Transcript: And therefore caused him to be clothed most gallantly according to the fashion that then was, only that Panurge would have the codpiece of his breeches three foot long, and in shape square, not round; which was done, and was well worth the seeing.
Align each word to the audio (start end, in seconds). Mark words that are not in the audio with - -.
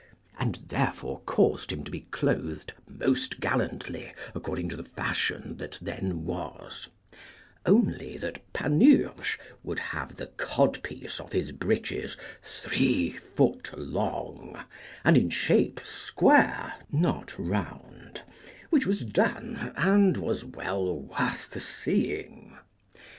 And 0.39 0.55
therefore 0.67 1.19
caused 1.27 1.71
him 1.71 1.83
to 1.83 1.91
be 1.91 2.07
clothed 2.09 2.73
most 2.87 3.39
gallantly 3.39 4.13
according 4.33 4.67
to 4.69 4.75
the 4.75 4.83
fashion 4.85 5.57
that 5.57 5.77
then 5.79 6.25
was, 6.25 6.87
only 7.67 8.17
that 8.17 8.41
Panurge 8.51 9.37
would 9.61 9.77
have 9.77 10.15
the 10.15 10.25
codpiece 10.25 11.19
of 11.19 11.33
his 11.33 11.51
breeches 11.51 12.17
three 12.41 13.11
foot 13.35 13.77
long, 13.77 14.63
and 15.03 15.15
in 15.17 15.29
shape 15.29 15.81
square, 15.83 16.73
not 16.91 17.37
round; 17.37 18.23
which 18.71 18.87
was 18.87 19.05
done, 19.05 19.71
and 19.77 20.17
was 20.17 20.43
well 20.43 20.97
worth 20.99 21.51
the 21.51 21.59
seeing. 21.59 22.57